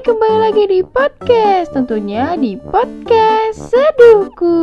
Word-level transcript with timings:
Kembali 0.00 0.38
lagi 0.40 0.64
di 0.64 0.80
podcast, 0.80 1.76
tentunya 1.76 2.32
di 2.32 2.56
podcast 2.56 3.68
Seduhku. 3.68 4.56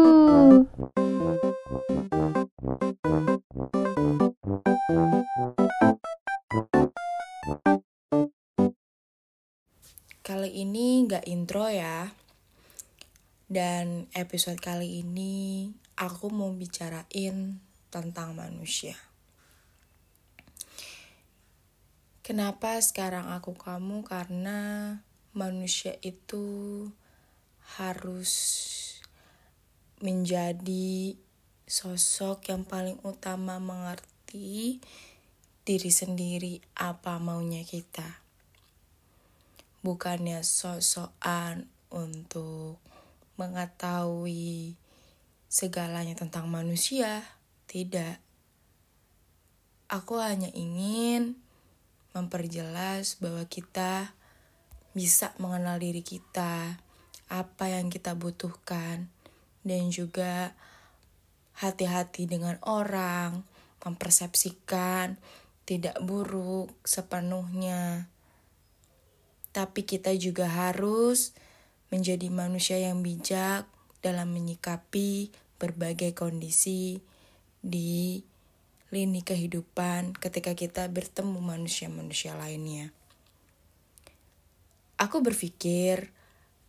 Kali 10.25 10.49
ini 10.57 11.05
nggak 11.05 11.29
intro 11.29 11.69
ya. 11.69 12.09
Dan 13.45 14.09
episode 14.17 14.57
kali 14.57 15.05
ini 15.05 15.69
aku 16.01 16.33
mau 16.33 16.49
bicarain 16.49 17.61
tentang 17.93 18.33
manusia. 18.33 18.97
Kenapa 22.25 22.81
sekarang 22.81 23.29
aku 23.29 23.53
kamu? 23.53 24.01
Karena 24.01 24.97
manusia 25.37 25.93
itu 26.01 26.89
harus 27.77 28.33
menjadi 30.01 31.13
sosok 31.69 32.49
yang 32.49 32.65
paling 32.65 32.97
utama 33.05 33.61
mengerti 33.61 34.81
diri 35.61 35.91
sendiri 35.93 36.57
apa 36.73 37.21
maunya 37.21 37.61
kita. 37.61 38.25
Bukannya 39.85 40.41
sosokan 40.41 41.69
untuk 41.93 42.81
mengetahui 43.37 44.73
segalanya 45.45 46.17
tentang 46.17 46.49
manusia, 46.49 47.23
tidak. 47.69 48.17
Aku 49.87 50.17
hanya 50.19 50.49
ingin 50.51 51.37
memperjelas 52.17 53.21
bahwa 53.21 53.45
kita 53.45 54.16
bisa 54.97 55.37
mengenal 55.37 55.77
diri 55.77 56.01
kita, 56.01 56.81
apa 57.29 57.65
yang 57.69 57.93
kita 57.93 58.17
butuhkan, 58.17 59.05
dan 59.61 59.93
juga 59.93 60.57
hati-hati 61.61 62.25
dengan 62.25 62.57
orang, 62.65 63.45
mempersepsikan 63.85 65.21
tidak 65.69 66.01
buruk 66.01 66.73
sepenuhnya. 66.81 68.09
Tapi 69.53 69.85
kita 69.85 70.17
juga 70.17 70.49
harus 70.49 71.37
menjadi 71.93 72.33
manusia 72.33 72.81
yang 72.81 73.05
bijak 73.05 73.69
dalam 74.01 74.33
menyikapi 74.33 75.29
berbagai 75.61 76.17
kondisi 76.17 77.05
di 77.61 78.25
lini 78.89 79.21
kehidupan 79.21 80.17
ketika 80.17 80.57
kita 80.57 80.89
bertemu 80.89 81.37
manusia-manusia 81.37 82.33
lainnya. 82.33 82.96
Aku 84.97 85.21
berpikir 85.21 86.09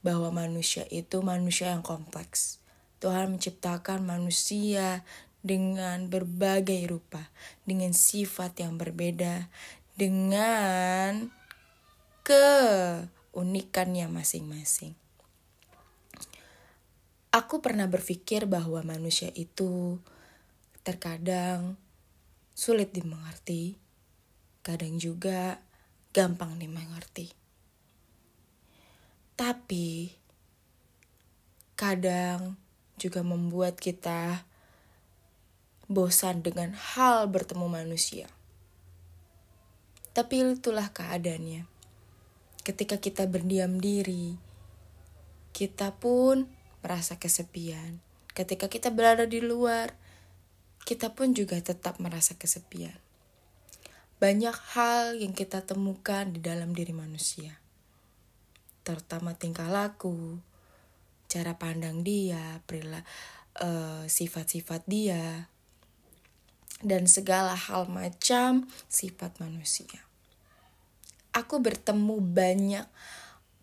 bahwa 0.04 0.28
manusia 0.28 0.84
itu 0.92 1.24
manusia 1.24 1.72
yang 1.72 1.80
kompleks. 1.80 2.60
Tuhan 3.00 3.32
menciptakan 3.32 4.04
manusia 4.04 5.00
dengan 5.40 6.12
berbagai 6.12 6.92
rupa, 6.92 7.32
dengan 7.64 7.96
sifat 7.96 8.60
yang 8.60 8.76
berbeda, 8.76 9.48
dengan 9.96 11.32
keunikannya 12.26 14.12
masing-masing. 14.12 14.92
Aku 17.32 17.64
pernah 17.64 17.88
berpikir 17.88 18.44
bahwa 18.44 18.84
manusia 18.84 19.32
itu 19.32 20.00
terkadang 20.84 21.80
sulit 22.52 22.92
dimengerti, 22.92 23.80
kadang 24.60 25.00
juga 25.00 25.64
gampang 26.12 26.58
dimengerti. 26.58 27.07
Tapi 29.38 30.10
kadang 31.78 32.58
juga 32.98 33.22
membuat 33.22 33.78
kita 33.78 34.42
bosan 35.86 36.42
dengan 36.42 36.74
hal 36.74 37.30
bertemu 37.30 37.70
manusia. 37.70 38.26
Tapi 40.10 40.42
itulah 40.42 40.90
keadaannya. 40.90 41.70
Ketika 42.66 42.98
kita 42.98 43.30
berdiam 43.30 43.78
diri, 43.78 44.34
kita 45.54 45.94
pun 45.94 46.50
merasa 46.82 47.14
kesepian. 47.22 48.02
Ketika 48.34 48.66
kita 48.66 48.90
berada 48.90 49.22
di 49.22 49.38
luar, 49.38 49.94
kita 50.82 51.14
pun 51.14 51.30
juga 51.30 51.62
tetap 51.62 52.02
merasa 52.02 52.34
kesepian. 52.34 52.98
Banyak 54.18 54.74
hal 54.74 55.14
yang 55.14 55.30
kita 55.30 55.62
temukan 55.62 56.26
di 56.26 56.42
dalam 56.42 56.74
diri 56.74 56.90
manusia, 56.90 57.62
terutama 58.88 59.36
tingkah 59.36 59.68
laku, 59.68 60.40
cara 61.28 61.60
pandang 61.60 62.00
dia, 62.00 62.64
perilaku 62.64 63.04
uh, 63.60 64.08
sifat-sifat 64.08 64.86
dia, 64.88 65.50
dan 66.80 67.10
segala 67.10 67.52
hal 67.52 67.90
macam 67.90 68.64
sifat 68.86 69.36
manusia. 69.42 70.00
Aku 71.34 71.60
bertemu 71.60 72.16
banyak 72.22 72.86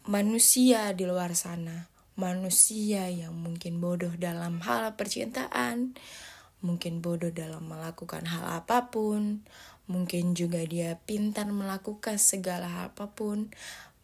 manusia 0.06 0.94
di 0.94 1.10
luar 1.10 1.34
sana, 1.34 1.90
manusia 2.16 3.10
yang 3.10 3.34
mungkin 3.34 3.82
bodoh 3.82 4.14
dalam 4.16 4.62
hal 4.62 4.94
percintaan, 4.94 5.98
mungkin 6.62 7.02
bodoh 7.02 7.34
dalam 7.34 7.66
melakukan 7.66 8.30
hal 8.30 8.62
apa 8.62 8.94
pun, 8.94 9.44
mungkin 9.90 10.38
juga 10.38 10.64
dia 10.64 11.02
pintar 11.04 11.50
melakukan 11.50 12.22
segala 12.22 12.70
hal 12.70 12.84
apa 12.94 13.12
pun, 13.12 13.50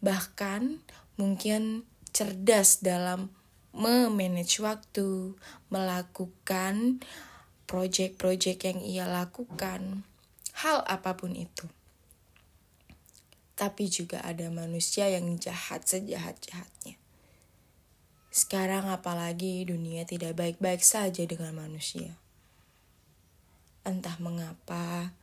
bahkan 0.01 0.81
mungkin 1.21 1.85
cerdas 2.09 2.81
dalam 2.81 3.29
memanage 3.77 4.57
waktu, 4.65 5.37
melakukan 5.69 7.05
proyek-proyek 7.69 8.57
yang 8.65 8.79
ia 8.81 9.05
lakukan, 9.05 10.01
hal 10.57 10.81
apa 10.89 11.13
pun 11.13 11.37
itu. 11.37 11.69
Tapi 13.53 13.85
juga 13.93 14.25
ada 14.25 14.49
manusia 14.49 15.05
yang 15.13 15.37
jahat 15.37 15.85
sejahat-jahatnya. 15.85 16.97
Sekarang 18.33 18.89
apalagi 18.89 19.61
dunia 19.69 20.09
tidak 20.09 20.41
baik-baik 20.41 20.81
saja 20.81 21.21
dengan 21.29 21.53
manusia. 21.53 22.17
Entah 23.85 24.17
mengapa, 24.17 25.13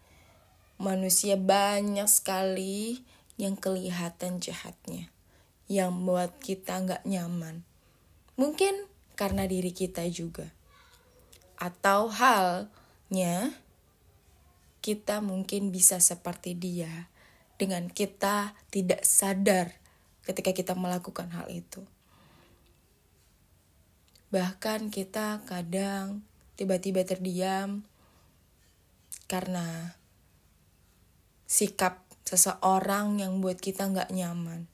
manusia 0.78 1.34
banyak 1.34 2.06
sekali 2.06 3.02
yang 3.40 3.58
kelihatan 3.58 4.38
jahatnya, 4.38 5.10
yang 5.68 5.92
membuat 5.92 6.40
kita 6.40 6.80
nggak 6.80 7.04
nyaman. 7.04 7.62
Mungkin 8.40 8.88
karena 9.14 9.44
diri 9.44 9.70
kita 9.70 10.08
juga. 10.08 10.48
Atau 11.60 12.08
halnya, 12.08 13.52
kita 14.80 15.20
mungkin 15.20 15.68
bisa 15.68 16.00
seperti 16.00 16.56
dia 16.56 17.12
dengan 17.58 17.90
kita 17.90 18.54
tidak 18.72 19.02
sadar 19.04 19.76
ketika 20.24 20.54
kita 20.56 20.72
melakukan 20.78 21.28
hal 21.34 21.50
itu. 21.50 21.82
Bahkan 24.30 24.92
kita 24.92 25.42
kadang 25.44 26.22
tiba-tiba 26.54 27.02
terdiam 27.02 27.82
karena 29.26 29.98
sikap 31.48 32.04
seseorang 32.28 33.18
yang 33.24 33.40
buat 33.40 33.58
kita 33.58 33.88
nggak 33.88 34.12
nyaman. 34.12 34.68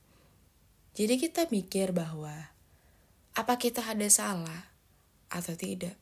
Jadi 0.94 1.19
kita 1.19 1.50
mikir 1.50 1.91
bahwa 1.91 2.55
apa 3.34 3.55
kita 3.59 3.82
ada 3.82 4.06
salah 4.06 4.71
atau 5.27 5.59
tidak. 5.59 5.99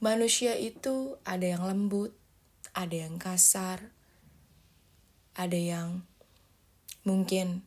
Manusia 0.00 0.56
itu 0.56 1.20
ada 1.22 1.44
yang 1.44 1.62
lembut, 1.68 2.16
ada 2.72 2.96
yang 2.96 3.20
kasar, 3.20 3.92
ada 5.36 5.54
yang 5.56 6.02
mungkin 7.04 7.60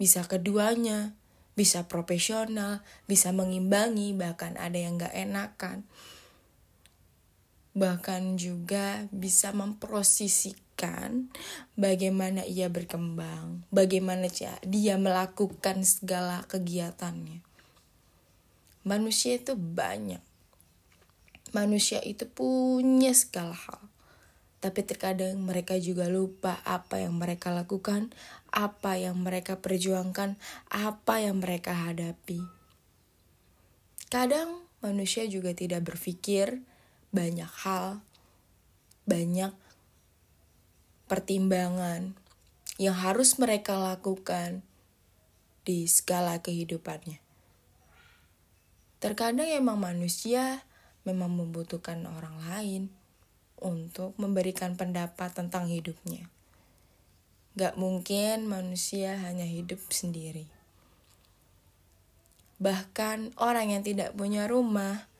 bisa 0.00 0.24
keduanya, 0.24 1.14
bisa 1.54 1.86
profesional, 1.86 2.80
bisa 3.04 3.30
mengimbangi, 3.30 4.16
bahkan 4.16 4.56
ada 4.56 4.80
yang 4.80 4.96
gak 4.96 5.12
enakan 5.12 5.84
bahkan 7.78 8.34
juga 8.34 9.06
bisa 9.14 9.54
bagaimana 11.74 12.46
ia 12.46 12.70
berkembang, 12.70 13.66
bagaimana 13.74 14.30
dia 14.62 14.94
melakukan 14.94 15.82
segala 15.82 16.46
kegiatannya. 16.46 17.42
Manusia 18.86 19.36
itu 19.36 19.58
banyak. 19.58 20.22
Manusia 21.50 21.98
itu 22.04 22.24
punya 22.30 23.10
segala 23.12 23.52
hal. 23.52 23.82
Tapi 24.58 24.82
terkadang 24.82 25.38
mereka 25.38 25.78
juga 25.78 26.10
lupa 26.10 26.58
apa 26.66 26.98
yang 26.98 27.14
mereka 27.14 27.54
lakukan, 27.54 28.10
apa 28.50 28.98
yang 28.98 29.18
mereka 29.22 29.58
perjuangkan, 29.60 30.34
apa 30.72 31.14
yang 31.22 31.38
mereka 31.38 31.74
hadapi. 31.74 32.42
Kadang 34.08 34.64
manusia 34.80 35.28
juga 35.28 35.52
tidak 35.54 35.84
berpikir 35.84 36.64
banyak 37.12 37.50
hal, 37.62 38.00
banyak 39.04 39.52
pertimbangan 41.08 42.14
yang 42.78 42.94
harus 42.94 43.40
mereka 43.40 43.74
lakukan 43.74 44.62
di 45.66 45.88
segala 45.90 46.38
kehidupannya. 46.38 47.18
Terkadang 49.02 49.50
emang 49.50 49.80
manusia 49.80 50.62
memang 51.02 51.32
membutuhkan 51.32 52.04
orang 52.04 52.36
lain 52.44 52.82
untuk 53.58 54.14
memberikan 54.20 54.78
pendapat 54.78 55.34
tentang 55.34 55.66
hidupnya. 55.66 56.30
Gak 57.58 57.74
mungkin 57.74 58.46
manusia 58.46 59.18
hanya 59.18 59.48
hidup 59.48 59.82
sendiri. 59.90 60.46
Bahkan 62.62 63.38
orang 63.38 63.74
yang 63.74 63.82
tidak 63.82 64.14
punya 64.14 64.46
rumah, 64.46 65.10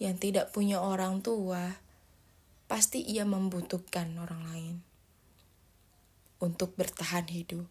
yang 0.00 0.16
tidak 0.16 0.52
punya 0.52 0.80
orang 0.80 1.20
tua, 1.20 1.83
pasti 2.66 3.04
ia 3.04 3.28
membutuhkan 3.28 4.16
orang 4.18 4.42
lain 4.50 4.76
untuk 6.42 6.74
bertahan 6.74 7.28
hidup. 7.28 7.68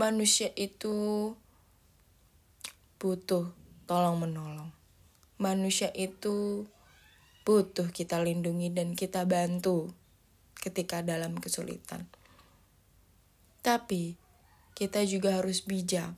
Manusia 0.00 0.48
itu 0.56 1.30
butuh 2.96 3.52
tolong-menolong. 3.84 4.72
Manusia 5.36 5.92
itu 5.92 6.64
butuh 7.44 7.92
kita 7.92 8.20
lindungi 8.20 8.72
dan 8.72 8.96
kita 8.96 9.28
bantu 9.28 9.92
ketika 10.56 11.04
dalam 11.04 11.36
kesulitan. 11.36 12.08
Tapi 13.60 14.16
kita 14.72 15.04
juga 15.04 15.36
harus 15.36 15.60
bijak 15.64 16.16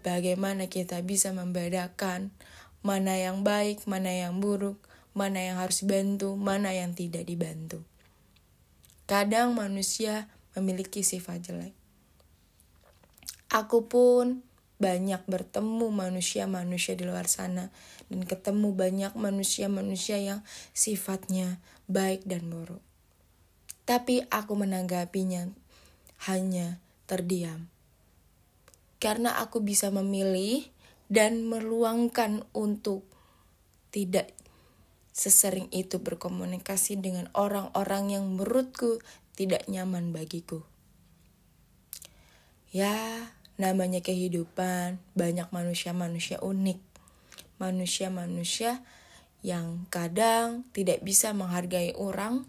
bagaimana 0.00 0.72
kita 0.72 1.04
bisa 1.04 1.36
membedakan 1.36 2.32
mana 2.80 3.20
yang 3.20 3.44
baik, 3.44 3.84
mana 3.84 4.08
yang 4.08 4.40
buruk, 4.40 4.80
mana 5.12 5.40
yang 5.40 5.56
harus 5.60 5.84
dibantu, 5.84 6.34
mana 6.34 6.72
yang 6.72 6.92
tidak 6.92 7.24
dibantu. 7.28 7.84
Kadang 9.08 9.56
manusia 9.56 10.28
memiliki 10.56 11.00
sifat 11.00 11.48
jelek. 11.48 11.74
Aku 13.48 13.88
pun 13.88 14.44
banyak 14.78 15.24
bertemu 15.24 15.88
manusia-manusia 15.90 16.94
di 16.94 17.08
luar 17.08 17.26
sana 17.26 17.72
dan 18.12 18.22
ketemu 18.28 18.76
banyak 18.76 19.12
manusia-manusia 19.16 20.20
yang 20.20 20.40
sifatnya 20.76 21.58
baik 21.88 22.28
dan 22.28 22.46
buruk. 22.52 22.84
Tapi 23.88 24.22
aku 24.28 24.52
menanggapinya 24.52 25.48
hanya 26.28 26.76
terdiam 27.08 27.72
karena 28.98 29.38
aku 29.38 29.62
bisa 29.62 29.88
memilih 29.94 30.66
dan 31.06 31.46
meluangkan 31.46 32.44
untuk 32.52 33.06
tidak 33.94 34.34
sesering 35.18 35.66
itu 35.74 35.98
berkomunikasi 35.98 36.94
dengan 37.02 37.26
orang-orang 37.34 38.14
yang 38.14 38.24
menurutku 38.30 39.02
tidak 39.34 39.66
nyaman 39.66 40.14
bagiku. 40.14 40.62
Ya, 42.70 43.26
namanya 43.58 43.98
kehidupan, 43.98 45.02
banyak 45.18 45.50
manusia-manusia 45.50 46.38
unik. 46.38 46.78
Manusia-manusia 47.58 48.86
yang 49.42 49.90
kadang 49.90 50.62
tidak 50.70 51.02
bisa 51.02 51.34
menghargai 51.34 51.98
orang, 51.98 52.46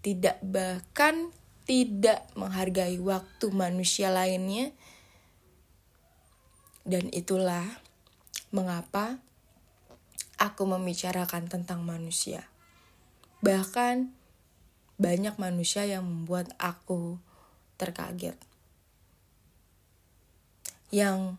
tidak 0.00 0.40
bahkan 0.40 1.28
tidak 1.68 2.24
menghargai 2.32 2.96
waktu 2.96 3.46
manusia 3.52 4.08
lainnya, 4.08 4.72
dan 6.88 7.12
itulah 7.12 7.68
mengapa 8.48 9.20
aku 10.40 10.64
membicarakan 10.64 11.52
tentang 11.52 11.84
manusia. 11.84 12.48
Bahkan 13.44 14.08
banyak 14.96 15.36
manusia 15.36 15.84
yang 15.84 16.08
membuat 16.08 16.56
aku 16.56 17.20
terkaget. 17.76 18.40
Yang 20.88 21.36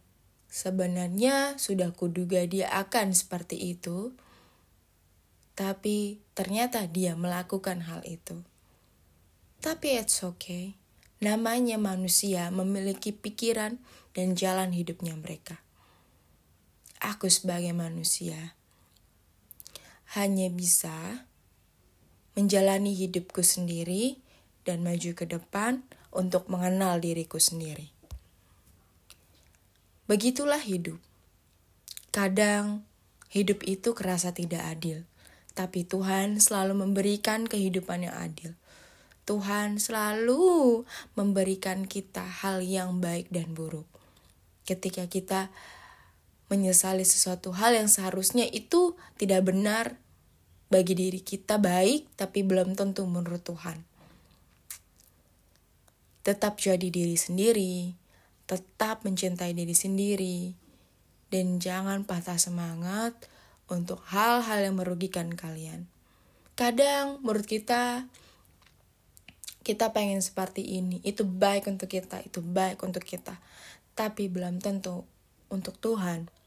sebenarnya 0.53 1.57
sudah 1.57 1.89
kuduga 1.97 2.45
dia 2.45 2.69
akan 2.69 3.17
seperti 3.17 3.73
itu, 3.73 4.13
tapi 5.57 6.21
ternyata 6.37 6.85
dia 6.85 7.17
melakukan 7.17 7.83
hal 7.89 8.05
itu. 8.05 8.45
Tapi 9.61 9.97
it's 9.97 10.21
okay. 10.21 10.77
Namanya 11.21 11.77
manusia 11.77 12.49
memiliki 12.49 13.13
pikiran 13.13 13.77
dan 14.17 14.33
jalan 14.33 14.73
hidupnya 14.73 15.13
mereka. 15.13 15.61
Aku 16.97 17.29
sebagai 17.29 17.73
manusia 17.73 18.57
hanya 20.11 20.51
bisa 20.51 21.23
menjalani 22.35 22.91
hidupku 22.95 23.43
sendiri 23.43 24.19
dan 24.67 24.83
maju 24.83 25.11
ke 25.15 25.25
depan 25.27 25.83
untuk 26.11 26.51
mengenal 26.51 26.99
diriku 26.99 27.39
sendiri. 27.39 27.91
Begitulah 30.11 30.59
hidup. 30.59 30.99
Kadang 32.11 32.83
hidup 33.31 33.63
itu 33.63 33.95
kerasa 33.95 34.35
tidak 34.35 34.67
adil, 34.67 35.07
tapi 35.55 35.87
Tuhan 35.87 36.43
selalu 36.43 36.83
memberikan 36.83 37.47
kehidupan 37.47 38.11
yang 38.11 38.15
adil. 38.19 38.51
Tuhan 39.23 39.79
selalu 39.79 40.83
memberikan 41.15 41.87
kita 41.87 42.27
hal 42.43 42.59
yang 42.59 42.99
baik 42.99 43.31
dan 43.31 43.55
buruk. 43.55 43.87
Ketika 44.67 45.07
kita 45.07 45.47
menyesali 46.51 47.07
sesuatu 47.07 47.55
hal 47.55 47.79
yang 47.79 47.87
seharusnya 47.87 48.43
itu 48.43 48.99
tidak 49.15 49.47
benar 49.47 49.95
bagi 50.67 50.99
diri 50.99 51.23
kita 51.23 51.55
baik, 51.55 52.11
tapi 52.19 52.43
belum 52.43 52.75
tentu 52.75 53.07
menurut 53.07 53.39
Tuhan. 53.43 53.87
Tetap 56.27 56.59
jadi 56.59 56.91
diri 56.91 57.15
sendiri, 57.15 57.95
tetap 58.45 59.07
mencintai 59.07 59.55
diri 59.55 59.71
sendiri, 59.71 60.39
dan 61.31 61.63
jangan 61.63 62.03
patah 62.03 62.35
semangat 62.35 63.15
untuk 63.71 64.03
hal-hal 64.11 64.59
yang 64.67 64.75
merugikan 64.75 65.31
kalian. 65.31 65.87
Kadang 66.59 67.23
menurut 67.23 67.47
kita 67.47 68.11
kita 69.63 69.95
pengen 69.95 70.19
seperti 70.19 70.65
ini, 70.65 70.99
itu 71.07 71.23
baik 71.23 71.69
untuk 71.71 71.87
kita, 71.87 72.19
itu 72.25 72.43
baik 72.43 72.81
untuk 72.83 73.05
kita. 73.07 73.39
Tapi 73.95 74.27
belum 74.27 74.59
tentu 74.59 75.07
untuk 75.53 75.77
Tuhan. 75.77 76.40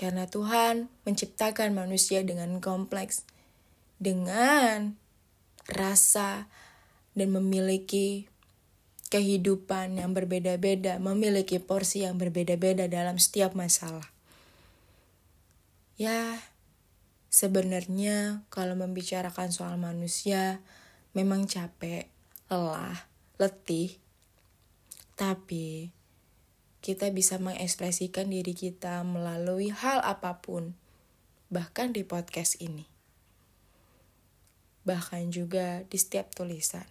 Karena 0.00 0.24
Tuhan 0.24 0.88
menciptakan 1.04 1.76
manusia 1.76 2.24
dengan 2.24 2.56
kompleks, 2.64 3.28
dengan 4.00 4.96
rasa 5.68 6.48
dan 7.12 7.28
memiliki 7.36 8.24
kehidupan 9.12 10.00
yang 10.00 10.16
berbeda-beda, 10.16 10.96
memiliki 10.96 11.60
porsi 11.60 12.08
yang 12.08 12.16
berbeda-beda 12.16 12.88
dalam 12.88 13.20
setiap 13.20 13.52
masalah. 13.52 14.08
Ya, 16.00 16.40
sebenarnya 17.28 18.48
kalau 18.48 18.80
membicarakan 18.80 19.52
soal 19.52 19.76
manusia, 19.76 20.64
memang 21.12 21.44
capek, 21.44 22.08
lelah, 22.48 23.04
letih, 23.36 24.00
tapi 25.12 25.92
kita 26.80 27.12
bisa 27.12 27.36
mengekspresikan 27.36 28.32
diri 28.32 28.56
kita 28.56 29.04
melalui 29.04 29.68
hal 29.68 30.00
apa 30.00 30.40
pun, 30.40 30.72
bahkan 31.52 31.92
di 31.92 32.00
podcast 32.08 32.56
ini, 32.64 32.88
bahkan 34.88 35.28
juga 35.28 35.84
di 35.84 36.00
setiap 36.00 36.32
tulisan. 36.32 36.88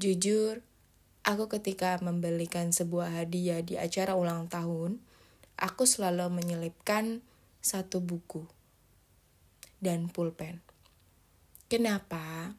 Jujur, 0.00 0.64
aku 1.28 1.52
ketika 1.52 2.00
membelikan 2.00 2.72
sebuah 2.72 3.20
hadiah 3.20 3.60
di 3.60 3.76
acara 3.76 4.16
ulang 4.16 4.48
tahun, 4.48 4.96
aku 5.60 5.84
selalu 5.84 6.32
menyelipkan 6.32 7.20
satu 7.60 8.00
buku 8.00 8.48
dan 9.84 10.08
pulpen. 10.08 10.64
Kenapa? 11.68 12.56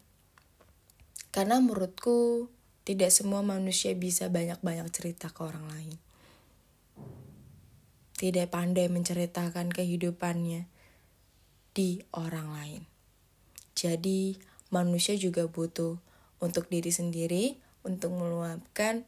Karena 1.34 1.58
menurutku 1.58 2.46
tidak 2.82 3.14
semua 3.14 3.46
manusia 3.46 3.94
bisa 3.94 4.26
banyak-banyak 4.28 4.88
cerita 4.90 5.30
ke 5.30 5.42
orang 5.46 5.66
lain. 5.70 5.98
Tidak 8.18 8.48
pandai 8.50 8.90
menceritakan 8.90 9.70
kehidupannya 9.70 10.66
di 11.74 12.02
orang 12.14 12.48
lain. 12.54 12.82
Jadi, 13.74 14.38
manusia 14.70 15.18
juga 15.18 15.46
butuh 15.50 15.98
untuk 16.42 16.70
diri 16.70 16.90
sendiri 16.90 17.58
untuk 17.82 18.14
meluapkan 18.14 19.06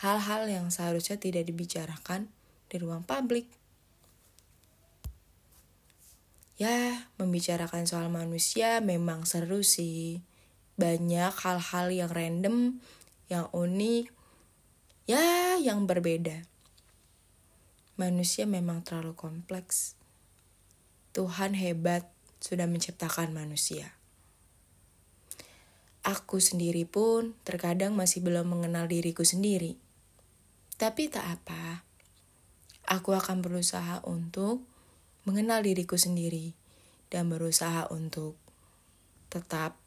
hal-hal 0.00 0.48
yang 0.50 0.68
seharusnya 0.68 1.16
tidak 1.16 1.48
dibicarakan 1.48 2.28
di 2.68 2.76
ruang 2.80 3.04
publik. 3.06 3.46
Ya, 6.54 7.10
membicarakan 7.18 7.84
soal 7.84 8.08
manusia 8.10 8.78
memang 8.78 9.26
seru 9.26 9.66
sih. 9.66 10.22
Banyak 10.74 11.32
hal-hal 11.44 11.86
yang 11.94 12.10
random, 12.10 12.82
yang 13.30 13.46
unik, 13.54 14.10
ya 15.06 15.58
yang 15.58 15.86
berbeda. 15.86 16.46
Manusia 17.94 18.46
memang 18.46 18.82
terlalu 18.82 19.14
kompleks. 19.14 19.94
Tuhan 21.14 21.54
hebat 21.54 22.10
sudah 22.42 22.66
menciptakan 22.66 23.30
manusia. 23.30 23.94
aku 26.04 26.36
sendiri 26.36 26.84
pun 26.84 27.32
terkadang 27.48 27.96
masih 27.96 28.20
belum 28.20 28.44
mengenal 28.44 28.84
diriku 28.84 29.24
sendiri. 29.24 29.80
Tapi 30.76 31.08
tak 31.08 31.24
apa, 31.24 31.80
aku 32.84 33.16
akan 33.16 33.40
berusaha 33.40 34.04
untuk 34.04 34.60
mengenal 35.24 35.64
diriku 35.64 35.96
sendiri 35.96 36.52
dan 37.08 37.32
berusaha 37.32 37.88
untuk 37.88 38.36
tetap 39.32 39.80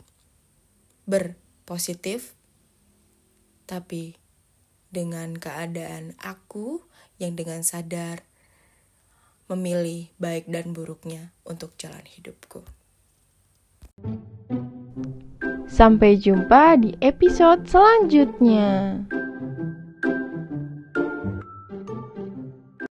berpositif, 1.07 2.35
tapi 3.63 4.19
dengan 4.91 5.39
keadaan 5.39 6.13
aku 6.19 6.83
yang 7.17 7.33
dengan 7.33 7.63
sadar 7.63 8.27
memilih 9.47 10.11
baik 10.19 10.51
dan 10.51 10.75
buruknya 10.75 11.31
untuk 11.47 11.71
jalan 11.79 12.03
hidupku. 12.03 12.67
Sampai 15.67 16.19
jumpa 16.19 16.79
di 16.79 16.91
episode 16.99 17.63
selanjutnya. 17.67 19.03